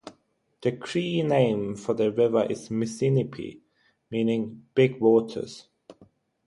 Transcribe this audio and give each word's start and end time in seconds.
The 0.63 0.71
Cree 0.71 1.21
name 1.21 1.75
for 1.75 1.93
the 1.93 2.11
river 2.11 2.47
is 2.49 2.69
"Missinipi", 2.69 3.59
meaning 4.09 4.65
"big 4.73 4.99
waters". 4.99 5.67